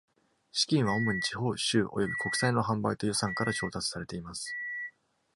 [0.51, 4.51] 資金は主に地方、州、および国債の販売と予算から調達されています。